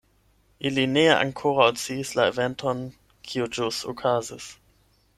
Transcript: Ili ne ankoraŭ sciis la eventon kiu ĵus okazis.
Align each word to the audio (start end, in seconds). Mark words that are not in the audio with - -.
Ili 0.69 0.85
ne 0.93 1.03
ankoraŭ 1.17 1.67
sciis 1.83 2.15
la 2.21 2.27
eventon 2.33 2.83
kiu 3.31 3.53
ĵus 3.59 3.83
okazis. 3.95 4.51